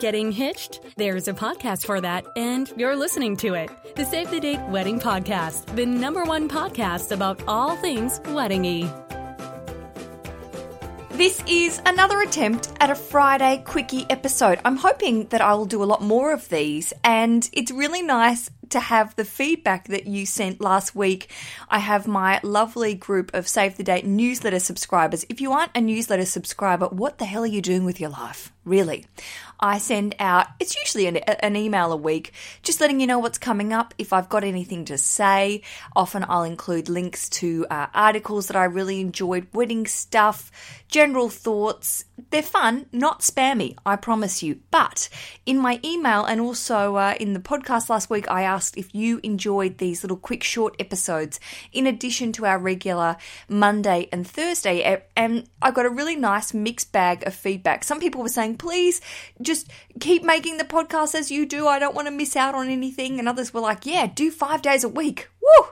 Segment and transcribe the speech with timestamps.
[0.00, 0.80] Getting hitched?
[0.96, 3.68] There's a podcast for that, and you're listening to it.
[3.96, 8.88] The Save the Date Wedding Podcast, the number one podcast about all things weddingy.
[11.10, 14.60] This is another attempt at a Friday quickie episode.
[14.64, 18.48] I'm hoping that I will do a lot more of these, and it's really nice
[18.70, 21.30] to have the feedback that you sent last week.
[21.68, 25.24] I have my lovely group of Save the Date newsletter subscribers.
[25.28, 28.52] If you aren't a newsletter subscriber, what the hell are you doing with your life?
[28.68, 29.06] Really?
[29.60, 33.38] I send out, it's usually an, an, email a week, just letting you know what's
[33.38, 33.94] coming up.
[33.96, 35.62] If I've got anything to say,
[35.96, 40.52] often I'll include links to uh, articles that I really enjoyed, wedding stuff,
[40.88, 42.04] general thoughts.
[42.30, 44.60] They're fun, not spammy, I promise you.
[44.70, 45.08] But
[45.46, 49.20] in my email and also uh, in the podcast last week, I asked if you
[49.22, 51.40] enjoyed these little quick short episodes
[51.72, 53.16] in addition to our regular
[53.48, 55.02] Monday and Thursday.
[55.16, 57.84] And I got a really nice mixed bag of feedback.
[57.84, 59.00] Some people were saying, please
[59.40, 59.68] just
[60.00, 61.66] keep making the podcast as you do.
[61.66, 63.18] I don't want to miss out on anything.
[63.18, 65.28] And others were like, yeah, do five days a week.
[65.40, 65.68] Woo!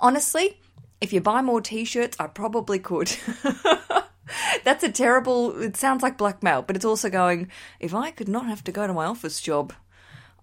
[0.00, 0.60] Honestly,
[1.00, 3.12] if you buy more t shirts, I probably could.
[4.64, 8.46] That's a terrible, it sounds like blackmail, but it's also going, if I could not
[8.46, 9.72] have to go to my office job,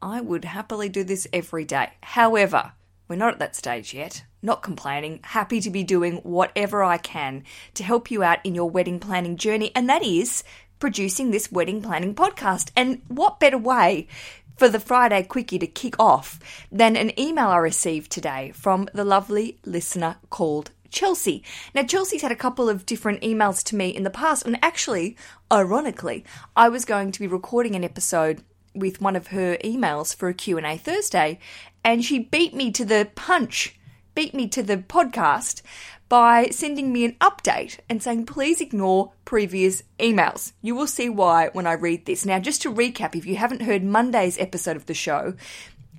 [0.04, 1.92] I would happily do this every day.
[2.02, 2.73] However,
[3.08, 4.26] we're not at that stage yet.
[4.42, 8.70] Not complaining, happy to be doing whatever I can to help you out in your
[8.70, 10.44] wedding planning journey, and that is
[10.80, 12.70] producing this wedding planning podcast.
[12.76, 14.09] And what better way
[14.58, 16.38] for the Friday Quickie to kick off
[16.70, 21.44] than an email I received today from the lovely listener called Chelsea.
[21.74, 25.16] Now, Chelsea's had a couple of different emails to me in the past, and actually,
[25.50, 26.26] ironically,
[26.58, 28.44] I was going to be recording an episode
[28.74, 31.40] with one of her emails for a Q&A Thursday,
[31.84, 33.80] and she beat me to the punch,
[34.16, 35.62] beat me to the podcast
[36.10, 40.54] by sending me an update and saying, please ignore previous emails.
[40.62, 42.26] You will see why when I read this.
[42.26, 45.34] Now, just to recap, if you haven't heard Monday's episode of the show,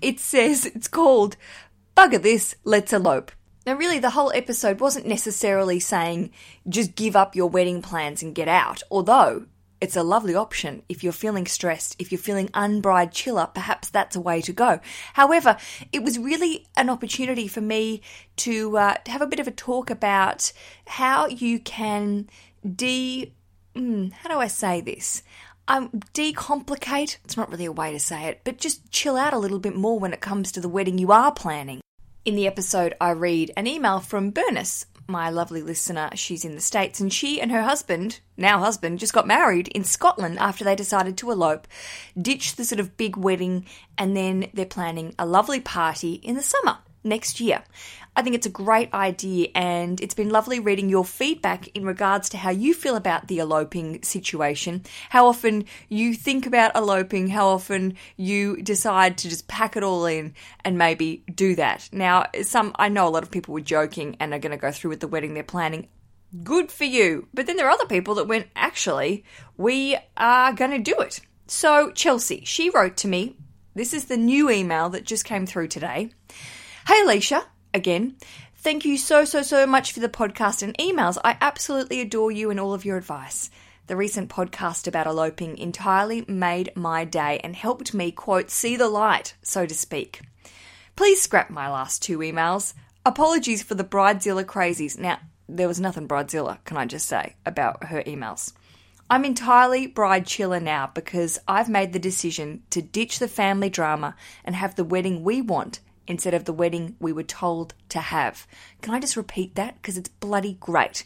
[0.00, 1.36] it says it's called
[1.96, 3.32] Bugger This, Let's Elope.
[3.66, 6.30] Now, really, the whole episode wasn't necessarily saying
[6.68, 9.46] just give up your wedding plans and get out, although
[9.84, 14.16] it's a lovely option if you're feeling stressed, if you're feeling unbride chiller, perhaps that's
[14.16, 14.80] a way to go.
[15.12, 15.58] However,
[15.92, 18.00] it was really an opportunity for me
[18.36, 20.52] to, uh, to have a bit of a talk about
[20.86, 22.30] how you can
[22.64, 23.32] de.
[23.76, 25.22] Mm, how do I say this?
[25.68, 27.18] Um, decomplicate.
[27.24, 29.76] It's not really a way to say it, but just chill out a little bit
[29.76, 31.80] more when it comes to the wedding you are planning.
[32.24, 36.60] In the episode, I read an email from Bernice, my lovely listener, she's in the
[36.60, 40.74] States, and she and her husband, now husband, just got married in Scotland after they
[40.74, 41.68] decided to elope,
[42.20, 43.66] ditch the sort of big wedding,
[43.98, 47.62] and then they're planning a lovely party in the summer next year.
[48.16, 52.28] I think it's a great idea, and it's been lovely reading your feedback in regards
[52.30, 57.48] to how you feel about the eloping situation, how often you think about eloping, how
[57.48, 60.32] often you decide to just pack it all in
[60.64, 61.88] and maybe do that.
[61.92, 64.70] Now, some I know a lot of people were joking and are going to go
[64.70, 65.88] through with the wedding they're planning.
[66.42, 67.28] Good for you.
[67.34, 69.24] But then there are other people that went, actually,
[69.56, 71.20] we are going to do it.
[71.46, 73.36] So, Chelsea, she wrote to me.
[73.74, 76.10] This is the new email that just came through today.
[76.86, 78.16] Hey, Alicia, again,
[78.56, 81.16] thank you so, so, so much for the podcast and emails.
[81.24, 83.48] I absolutely adore you and all of your advice.
[83.86, 88.90] The recent podcast about eloping entirely made my day and helped me, quote, see the
[88.90, 90.20] light, so to speak.
[90.94, 92.74] Please scrap my last two emails.
[93.06, 94.98] Apologies for the Bridezilla crazies.
[94.98, 98.52] Now, there was nothing Bridezilla, can I just say, about her emails.
[99.08, 104.16] I'm entirely bride chiller now because I've made the decision to ditch the family drama
[104.44, 108.46] and have the wedding we want instead of the wedding we were told to have.
[108.82, 109.76] Can I just repeat that?
[109.76, 111.04] Because it's bloody great.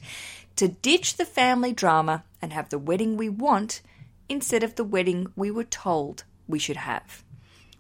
[0.57, 3.81] To ditch the family drama and have the wedding we want
[4.29, 7.23] instead of the wedding we were told we should have.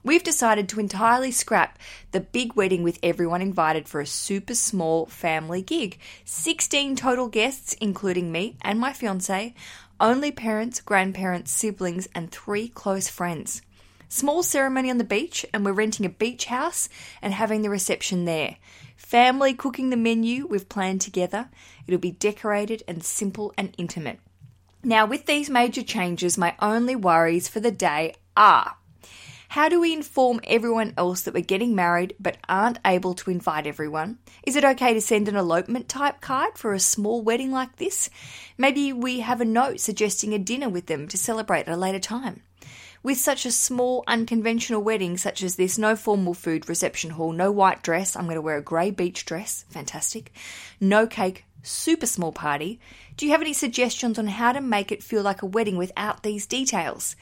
[0.04, 1.78] We've decided to entirely scrap
[2.12, 5.98] the big wedding with everyone invited for a super small family gig.
[6.24, 9.54] 16 total guests, including me and my fiance,
[10.00, 13.60] only parents, grandparents, siblings, and three close friends.
[14.08, 16.88] Small ceremony on the beach, and we're renting a beach house
[17.20, 18.56] and having the reception there.
[18.96, 21.50] Family cooking the menu we've planned together.
[21.86, 24.20] It'll be decorated and simple and intimate.
[24.82, 28.76] Now, with these major changes, my only worries for the day are
[29.48, 33.66] how do we inform everyone else that we're getting married but aren't able to invite
[33.66, 34.18] everyone?
[34.46, 38.10] Is it okay to send an elopement type card for a small wedding like this?
[38.58, 41.98] Maybe we have a note suggesting a dinner with them to celebrate at a later
[41.98, 42.42] time.
[43.02, 47.52] With such a small, unconventional wedding such as this, no formal food reception hall, no
[47.52, 50.32] white dress, I'm going to wear a grey beach dress, fantastic.
[50.80, 52.80] No cake, super small party?
[53.16, 56.22] Do you have any suggestions on how to make it feel like a wedding without
[56.22, 57.16] these details?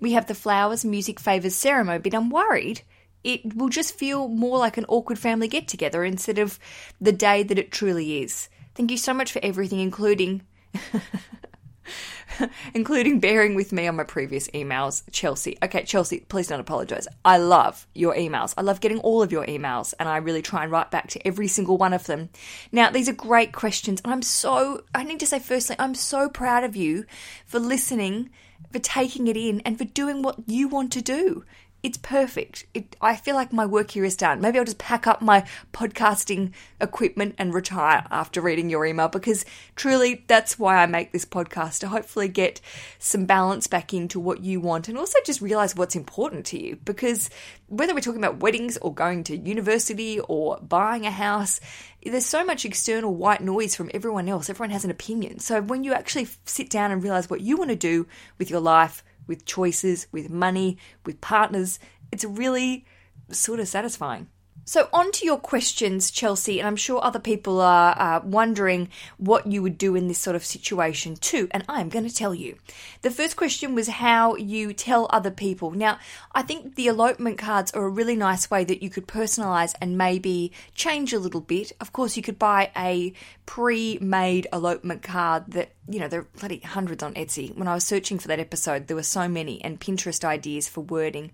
[0.00, 2.82] We have the flowers, music, favours ceremony, but I'm worried
[3.24, 6.58] it will just feel more like an awkward family get together instead of
[7.00, 8.48] the day that it truly is.
[8.74, 10.42] Thank you so much for everything, including
[12.74, 15.02] including bearing with me on my previous emails.
[15.12, 15.58] Chelsea.
[15.62, 17.08] Okay, Chelsea, please don't apologize.
[17.24, 18.54] I love your emails.
[18.56, 21.26] I love getting all of your emails, and I really try and write back to
[21.26, 22.30] every single one of them.
[22.70, 26.28] Now, these are great questions, and I'm so, I need to say, firstly, I'm so
[26.28, 27.04] proud of you
[27.46, 28.30] for listening,
[28.72, 31.44] for taking it in, and for doing what you want to do
[31.82, 32.64] it's perfect.
[32.74, 34.40] It, I feel like my work here is done.
[34.40, 39.44] Maybe I'll just pack up my podcasting equipment and retire after reading your email because
[39.74, 42.60] truly that's why I make this podcast to hopefully get
[43.00, 46.76] some balance back into what you want and also just realize what's important to you.
[46.84, 47.30] Because
[47.66, 51.60] whether we're talking about weddings or going to university or buying a house,
[52.04, 54.48] there's so much external white noise from everyone else.
[54.48, 55.40] Everyone has an opinion.
[55.40, 58.06] So when you actually sit down and realize what you want to do
[58.38, 61.78] with your life, with choices, with money, with partners.
[62.10, 62.84] It's really
[63.30, 64.28] sort of satisfying.
[64.64, 69.48] So, on to your questions, Chelsea, and I'm sure other people are uh, wondering what
[69.48, 72.56] you would do in this sort of situation too, and I'm going to tell you.
[73.00, 75.72] The first question was how you tell other people.
[75.72, 75.98] Now,
[76.32, 79.98] I think the elopement cards are a really nice way that you could personalize and
[79.98, 81.72] maybe change a little bit.
[81.80, 83.14] Of course, you could buy a
[83.46, 87.56] pre made elopement card that you know, there are bloody hundreds on Etsy.
[87.56, 90.82] When I was searching for that episode, there were so many, and Pinterest ideas for
[90.82, 91.32] wording.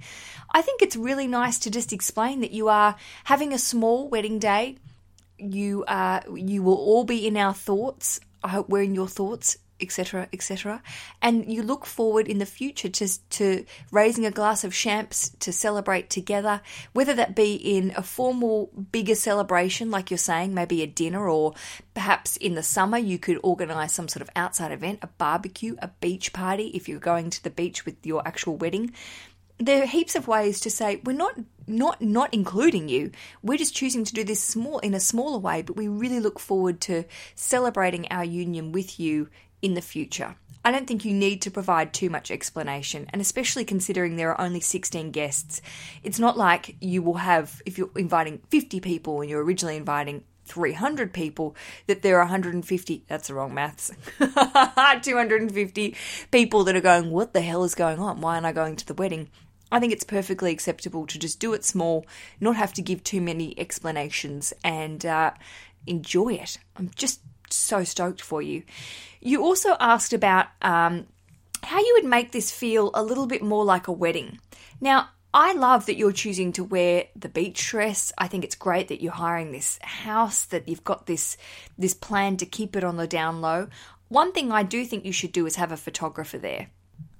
[0.50, 4.38] I think it's really nice to just explain that you are having a small wedding
[4.38, 4.76] day.
[5.36, 8.20] You are, you will all be in our thoughts.
[8.42, 10.82] I hope we're in your thoughts etc., etc.
[11.22, 15.52] And you look forward in the future to, to raising a glass of champs to
[15.52, 16.60] celebrate together,
[16.92, 21.54] whether that be in a formal, bigger celebration, like you're saying, maybe a dinner, or
[21.94, 25.88] perhaps in the summer you could organise some sort of outside event, a barbecue, a
[26.00, 28.92] beach party, if you're going to the beach with your actual wedding.
[29.58, 31.34] There are heaps of ways to say we're not
[31.68, 33.10] not not including you.
[33.42, 36.38] We're just choosing to do this small in a smaller way, but we really look
[36.38, 37.04] forward to
[37.34, 39.28] celebrating our union with you
[39.62, 40.36] in the future.
[40.64, 44.40] I don't think you need to provide too much explanation, and especially considering there are
[44.40, 45.62] only 16 guests.
[46.02, 50.24] It's not like you will have, if you're inviting 50 people and you're originally inviting
[50.44, 51.54] 300 people,
[51.86, 53.92] that there are 150, that's the wrong maths,
[55.02, 55.96] 250
[56.30, 58.20] people that are going, What the hell is going on?
[58.20, 59.28] Why aren't I going to the wedding?
[59.70, 62.06] I think it's perfectly acceptable to just do it small,
[62.40, 65.32] not have to give too many explanations, and uh,
[65.86, 66.58] enjoy it.
[66.76, 67.20] I'm just
[67.50, 68.62] so stoked for you.
[69.20, 71.06] You also asked about um,
[71.62, 74.38] how you would make this feel a little bit more like a wedding.
[74.80, 78.12] Now, I love that you're choosing to wear the beach dress.
[78.16, 81.36] I think it's great that you're hiring this house, that you've got this
[81.76, 83.68] this plan to keep it on the down low.
[84.08, 86.68] One thing I do think you should do is have a photographer there.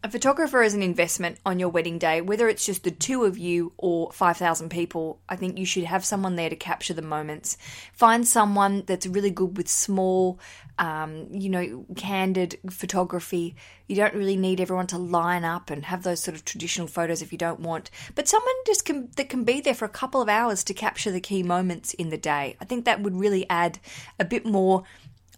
[0.04, 3.36] A photographer is an investment on your wedding day, whether it's just the two of
[3.36, 5.18] you or 5,000 people.
[5.28, 7.56] I think you should have someone there to capture the moments.
[7.94, 10.38] Find someone that's really good with small,
[10.78, 13.56] um, you know, candid photography.
[13.88, 17.20] You don't really need everyone to line up and have those sort of traditional photos
[17.20, 20.22] if you don't want, but someone just can, that can be there for a couple
[20.22, 22.56] of hours to capture the key moments in the day.
[22.60, 23.80] I think that would really add
[24.20, 24.84] a bit more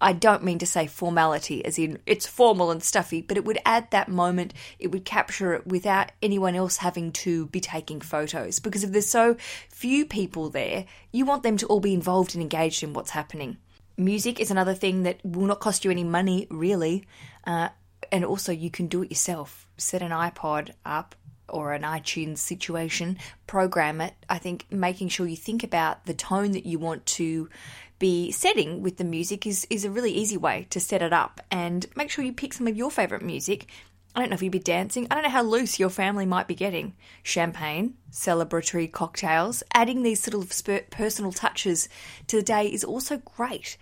[0.00, 3.58] I don't mean to say formality as in it's formal and stuffy, but it would
[3.64, 8.58] add that moment, it would capture it without anyone else having to be taking photos.
[8.58, 9.36] Because if there's so
[9.68, 13.58] few people there, you want them to all be involved and engaged in what's happening.
[13.96, 17.04] Music is another thing that will not cost you any money, really.
[17.44, 17.68] Uh,
[18.10, 19.66] and also, you can do it yourself.
[19.76, 21.14] Set an iPod up
[21.48, 24.14] or an iTunes situation, program it.
[24.28, 27.48] I think making sure you think about the tone that you want to
[28.00, 31.40] be setting with the music is, is a really easy way to set it up
[31.52, 33.66] and make sure you pick some of your favourite music.
[34.14, 35.06] I don't know if you'd be dancing.
[35.08, 36.94] I don't know how loose your family might be getting.
[37.22, 41.88] Champagne, celebratory cocktails, adding these sort of personal touches
[42.26, 43.76] to the day is also great.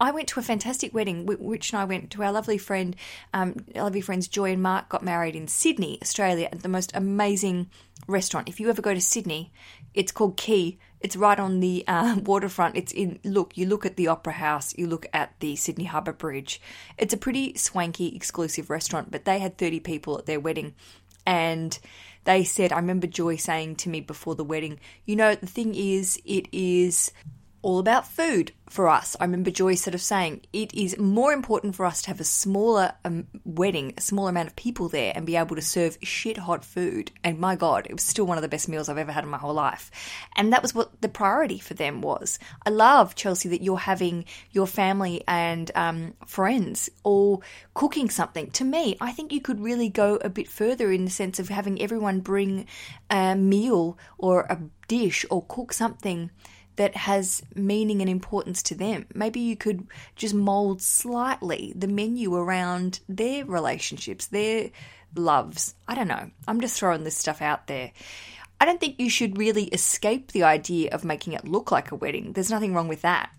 [0.00, 2.96] I went to a fantastic wedding, which I went to our lovely friend,
[3.34, 6.90] um, our lovely friends Joy and Mark got married in Sydney, Australia, at the most
[6.94, 7.68] amazing
[8.06, 8.48] restaurant.
[8.48, 9.52] If you ever go to Sydney,
[9.92, 10.78] it's called Quay.
[11.00, 12.76] It's right on the uh, waterfront.
[12.76, 16.14] It's in, look, you look at the Opera House, you look at the Sydney Harbour
[16.14, 16.62] Bridge.
[16.96, 20.74] It's a pretty swanky, exclusive restaurant, but they had 30 people at their wedding.
[21.26, 21.78] And
[22.24, 25.74] they said, I remember Joy saying to me before the wedding, you know, the thing
[25.74, 27.12] is, it is
[27.62, 29.16] all about food for us.
[29.18, 32.24] I remember Joy sort of saying it is more important for us to have a
[32.24, 36.38] smaller um, wedding, a smaller amount of people there, and be able to serve shit
[36.38, 37.10] hot food.
[37.24, 39.30] And my God, it was still one of the best meals I've ever had in
[39.30, 39.90] my whole life.
[40.36, 42.38] And that was what the priority for them was.
[42.64, 47.42] I love, Chelsea, that you're having your family and um, friends all
[47.74, 48.50] cooking something.
[48.52, 51.48] To me, I think you could really go a bit further in the sense of
[51.48, 52.66] having everyone bring
[53.10, 56.30] a meal or a dish or cook something
[56.80, 59.04] that has meaning and importance to them.
[59.14, 64.70] Maybe you could just mold slightly the menu around their relationships, their
[65.14, 65.74] loves.
[65.86, 66.30] I don't know.
[66.48, 67.92] I'm just throwing this stuff out there.
[68.58, 71.96] I don't think you should really escape the idea of making it look like a
[71.96, 72.32] wedding.
[72.32, 73.30] There's nothing wrong with that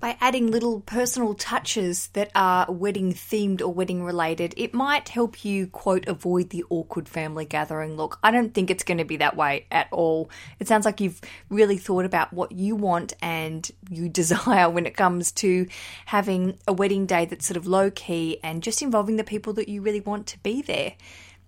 [0.00, 5.44] by adding little personal touches that are wedding themed or wedding related, it might help
[5.44, 8.18] you, quote, avoid the awkward family gathering look.
[8.22, 10.30] I don't think it's going to be that way at all.
[10.58, 14.96] It sounds like you've really thought about what you want and you desire when it
[14.96, 15.66] comes to
[16.06, 19.68] having a wedding day that's sort of low key and just involving the people that
[19.68, 20.94] you really want to be there.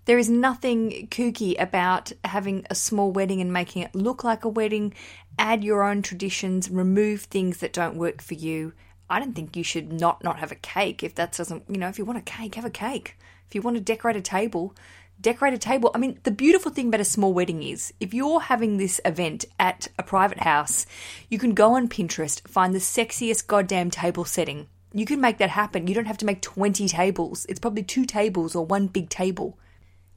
[0.07, 4.49] There is nothing kooky about having a small wedding and making it look like a
[4.49, 4.95] wedding.
[5.37, 8.73] Add your own traditions, remove things that don't work for you.
[9.11, 11.89] I don't think you should not not have a cake if that doesn't, you know,
[11.89, 13.19] if you want a cake, have a cake.
[13.49, 14.77] If you want to decorate a table,
[15.21, 15.91] decorate a table.
[15.93, 19.45] I mean, the beautiful thing about a small wedding is if you're having this event
[19.59, 20.87] at a private house,
[21.29, 24.69] you can go on Pinterest, find the sexiest goddamn table setting.
[24.93, 25.89] You can make that happen.
[25.89, 27.45] You don't have to make 20 tables.
[27.49, 29.59] It's probably two tables or one big table.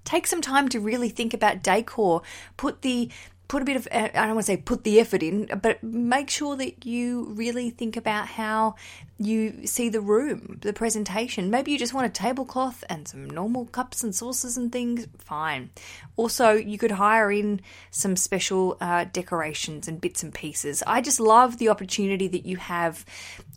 [0.10, 2.24] Take some time to really think about decor.
[2.58, 3.12] Put the
[3.48, 6.32] put a bit of I don't want to say put the effort in, but make
[6.32, 8.74] sure that you really think about how
[9.20, 11.52] you see the room, the presentation.
[11.52, 15.06] Maybe you just want a tablecloth and some normal cups and saucers and things.
[15.20, 15.70] Fine.
[16.16, 17.62] Also, you could hire in
[17.92, 20.82] some special uh, decorations and bits and pieces.
[20.88, 23.06] I just love the opportunity that you have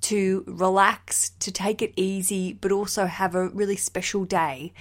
[0.02, 4.74] to relax, to take it easy, but also have a really special day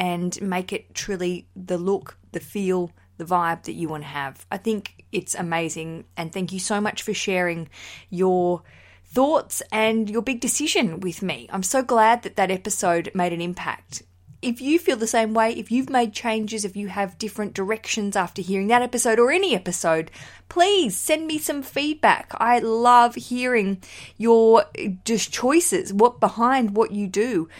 [0.00, 4.46] and make it truly the look, the feel, the vibe that you want to have.
[4.50, 6.06] I think it's amazing.
[6.16, 7.68] And thank you so much for sharing
[8.08, 8.62] your
[9.04, 11.48] thoughts and your big decision with me.
[11.52, 14.02] I'm so glad that that episode made an impact.
[14.40, 18.16] If you feel the same way, if you've made changes, if you have different directions
[18.16, 20.10] after hearing that episode or any episode,
[20.48, 22.30] please send me some feedback.
[22.38, 23.82] I love hearing
[24.16, 27.50] your eh, just choices, what behind what you do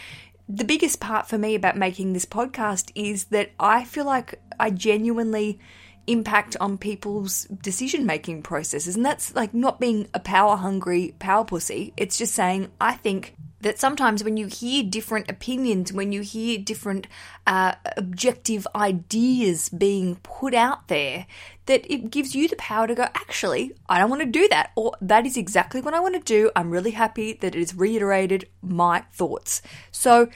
[0.49, 4.69] the biggest part for me about making this podcast is that I feel like I
[4.69, 5.59] genuinely
[6.07, 8.95] impact on people's decision making processes.
[8.95, 11.93] And that's like not being a power hungry power pussy.
[11.95, 16.57] It's just saying, I think that sometimes when you hear different opinions, when you hear
[16.57, 17.07] different
[17.47, 21.25] uh, objective ideas being put out there,
[21.65, 24.71] that it gives you the power to go, actually, I don't want to do that.
[24.75, 26.51] Or that is exactly what I want to do.
[26.55, 29.61] I'm really happy that it has reiterated my thoughts.
[29.91, 30.29] So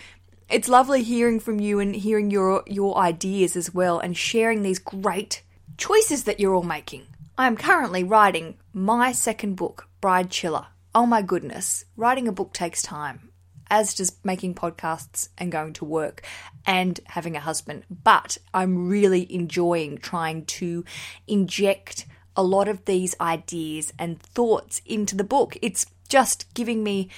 [0.50, 4.80] it's lovely hearing from you and hearing your your ideas as well and sharing these
[4.80, 5.42] great
[5.78, 7.04] choices that you're all making.
[7.38, 10.68] I am currently writing my second book, Bride Chiller.
[10.96, 13.30] Oh my goodness, writing a book takes time,
[13.70, 16.26] as does making podcasts and going to work
[16.66, 17.84] and having a husband.
[17.90, 20.86] But I'm really enjoying trying to
[21.28, 22.06] inject
[22.38, 25.58] a lot of these ideas and thoughts into the book.
[25.62, 27.10] It's just giving me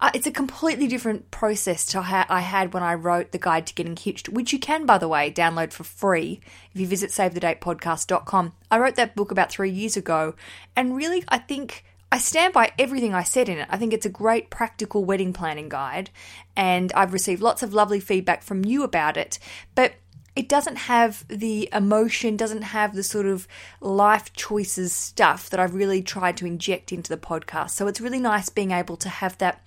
[0.00, 3.66] uh, it's a completely different process to how I had when I wrote the guide
[3.66, 6.40] to getting hitched, which you can, by the way, download for free
[6.72, 8.54] if you visit savethedatepodcast.com.
[8.70, 10.34] I wrote that book about three years ago,
[10.74, 13.68] and really, I think I stand by everything I said in it.
[13.70, 16.10] I think it's a great practical wedding planning guide,
[16.54, 19.38] and I've received lots of lovely feedback from you about it.
[19.74, 19.94] But
[20.36, 23.48] it doesn't have the emotion, doesn't have the sort of
[23.80, 27.70] life choices stuff that I've really tried to inject into the podcast.
[27.70, 29.66] So it's really nice being able to have that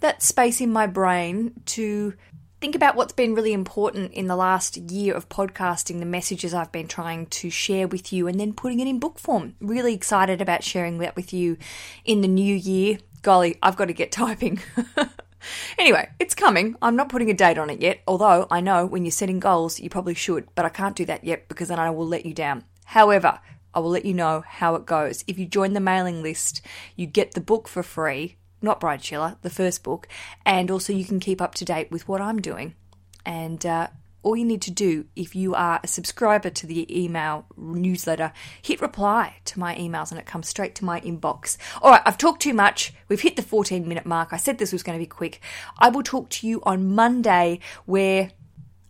[0.00, 2.12] that space in my brain to
[2.60, 6.72] think about what's been really important in the last year of podcasting, the messages I've
[6.72, 9.54] been trying to share with you, and then putting it in book form.
[9.60, 11.56] Really excited about sharing that with you
[12.04, 12.98] in the new year.
[13.22, 14.60] Golly, I've got to get typing.
[15.78, 16.76] Anyway, it's coming.
[16.80, 19.80] I'm not putting a date on it yet, although I know when you're setting goals,
[19.80, 22.34] you probably should, but I can't do that yet because then I will let you
[22.34, 22.64] down.
[22.84, 23.40] However,
[23.74, 25.24] I will let you know how it goes.
[25.26, 26.62] If you join the mailing list,
[26.96, 30.08] you get the book for free, not Bride Chiller, the first book,
[30.44, 32.74] and also you can keep up to date with what I'm doing.
[33.24, 33.88] And uh,
[34.24, 38.80] all you need to do if you are a subscriber to the email newsletter, hit
[38.80, 41.56] reply to my emails and it comes straight to my inbox.
[41.82, 42.92] All right, I've talked too much.
[43.08, 44.30] We've hit the 14 minute mark.
[44.32, 45.40] I said this was going to be quick.
[45.78, 48.32] I will talk to you on Monday where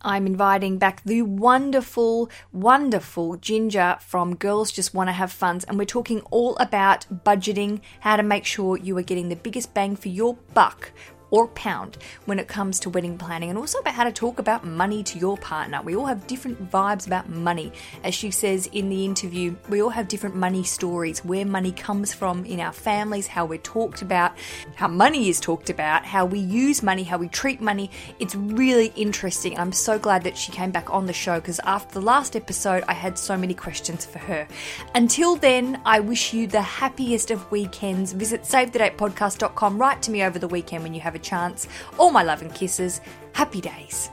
[0.05, 5.79] I'm inviting back the wonderful, wonderful Ginger from Girls Just Want to Have Funds, and
[5.79, 9.97] we're talking all about budgeting, how to make sure you are getting the biggest bang
[9.97, 10.93] for your buck
[11.31, 14.65] or pound when it comes to wedding planning and also about how to talk about
[14.65, 15.81] money to your partner.
[15.83, 17.73] We all have different vibes about money.
[18.03, 22.13] As she says in the interview, we all have different money stories, where money comes
[22.13, 24.33] from in our families, how we're talked about,
[24.75, 27.91] how money is talked about, how we use money, how we treat money.
[28.19, 29.59] It's really interesting.
[29.59, 32.85] I'm so glad that she came back on the show because after the last episode,
[32.89, 34.47] I had so many questions for her.
[34.95, 38.13] Until then, I wish you the happiest of weekends.
[38.13, 39.79] Visit savethedatepodcast.com.
[39.79, 41.67] Write to me over the weekend when you have a chance.
[41.99, 43.01] All my love and kisses.
[43.33, 44.11] Happy days.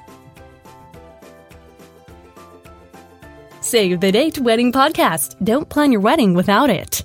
[3.61, 5.35] Save the Date Wedding Podcast.
[5.43, 7.03] Don't plan your wedding without it.